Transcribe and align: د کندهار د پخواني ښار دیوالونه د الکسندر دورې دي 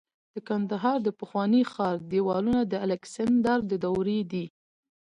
د 0.33 0.35
کندهار 0.49 0.97
د 1.03 1.09
پخواني 1.19 1.61
ښار 1.71 1.95
دیوالونه 2.11 2.61
د 2.71 2.73
الکسندر 2.85 3.57
دورې 3.83 4.19
دي 4.31 4.45